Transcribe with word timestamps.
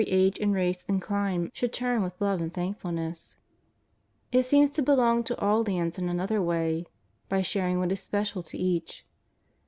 age 0.07 0.39
and 0.39 0.55
race 0.55 0.83
and 0.87 0.99
clime 0.99 1.51
should 1.53 1.71
turn 1.71 2.01
with 2.01 2.19
love 2.19 2.41
and 2.41 2.55
thank 2.55 2.75
fulness. 2.79 3.35
It 4.31 4.47
seems 4.47 4.71
to 4.71 4.81
belong 4.81 5.23
to 5.25 5.37
all 5.39 5.61
lands 5.61 5.99
in 5.99 6.09
another 6.09 6.41
way— 6.41 6.87
by 7.29 7.43
sharing 7.43 7.77
what 7.77 7.91
is 7.91 8.01
special 8.01 8.41
to 8.41 8.57
each. 8.57 9.05